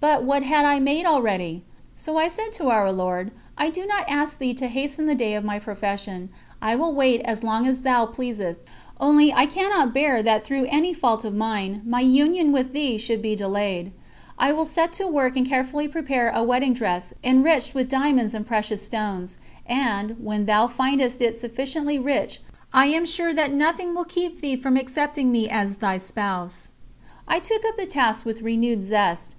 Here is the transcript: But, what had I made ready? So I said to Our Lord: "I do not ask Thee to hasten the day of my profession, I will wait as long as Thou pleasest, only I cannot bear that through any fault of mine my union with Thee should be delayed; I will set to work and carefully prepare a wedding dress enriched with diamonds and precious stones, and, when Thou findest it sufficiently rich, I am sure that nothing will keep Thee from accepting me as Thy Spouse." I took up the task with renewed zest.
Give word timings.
But, 0.00 0.24
what 0.24 0.42
had 0.42 0.64
I 0.64 0.80
made 0.80 1.04
ready? 1.06 1.62
So 1.94 2.16
I 2.16 2.28
said 2.30 2.50
to 2.54 2.70
Our 2.70 2.90
Lord: 2.90 3.30
"I 3.58 3.68
do 3.68 3.84
not 3.84 4.06
ask 4.08 4.38
Thee 4.38 4.54
to 4.54 4.68
hasten 4.68 5.04
the 5.04 5.14
day 5.14 5.34
of 5.34 5.44
my 5.44 5.58
profession, 5.58 6.30
I 6.62 6.74
will 6.74 6.94
wait 6.94 7.20
as 7.26 7.42
long 7.42 7.66
as 7.66 7.82
Thou 7.82 8.06
pleasest, 8.06 8.56
only 8.98 9.34
I 9.34 9.44
cannot 9.44 9.92
bear 9.92 10.22
that 10.22 10.46
through 10.46 10.64
any 10.70 10.94
fault 10.94 11.26
of 11.26 11.34
mine 11.34 11.82
my 11.84 12.00
union 12.00 12.52
with 12.52 12.72
Thee 12.72 12.96
should 12.96 13.20
be 13.20 13.36
delayed; 13.36 13.92
I 14.38 14.50
will 14.50 14.64
set 14.64 14.94
to 14.94 15.06
work 15.06 15.36
and 15.36 15.46
carefully 15.46 15.88
prepare 15.88 16.30
a 16.30 16.42
wedding 16.42 16.72
dress 16.72 17.12
enriched 17.22 17.74
with 17.74 17.90
diamonds 17.90 18.32
and 18.32 18.46
precious 18.46 18.82
stones, 18.82 19.36
and, 19.66 20.12
when 20.18 20.46
Thou 20.46 20.68
findest 20.68 21.20
it 21.20 21.36
sufficiently 21.36 21.98
rich, 21.98 22.40
I 22.72 22.86
am 22.86 23.04
sure 23.04 23.34
that 23.34 23.52
nothing 23.52 23.94
will 23.94 24.04
keep 24.06 24.40
Thee 24.40 24.56
from 24.56 24.78
accepting 24.78 25.30
me 25.30 25.50
as 25.50 25.76
Thy 25.76 25.98
Spouse." 25.98 26.70
I 27.28 27.38
took 27.40 27.62
up 27.66 27.76
the 27.76 27.84
task 27.84 28.24
with 28.24 28.40
renewed 28.40 28.82
zest. 28.82 29.36